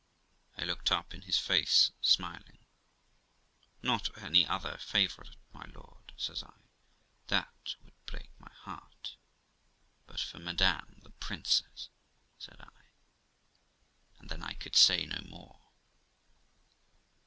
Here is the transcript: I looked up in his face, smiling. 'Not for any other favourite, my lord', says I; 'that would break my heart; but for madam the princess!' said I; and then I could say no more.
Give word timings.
I 0.57 0.63
looked 0.63 0.91
up 0.91 1.13
in 1.13 1.21
his 1.21 1.37
face, 1.37 1.91
smiling. 2.01 2.57
'Not 3.83 4.07
for 4.07 4.19
any 4.21 4.47
other 4.47 4.79
favourite, 4.79 5.35
my 5.53 5.65
lord', 5.75 6.13
says 6.17 6.41
I; 6.41 6.53
'that 7.27 7.75
would 7.83 8.05
break 8.07 8.31
my 8.39 8.51
heart; 8.51 9.15
but 10.07 10.19
for 10.19 10.39
madam 10.39 11.01
the 11.03 11.11
princess!' 11.11 11.89
said 12.39 12.59
I; 12.59 12.81
and 14.17 14.27
then 14.31 14.41
I 14.41 14.53
could 14.55 14.75
say 14.75 15.05
no 15.05 15.21
more. 15.23 15.59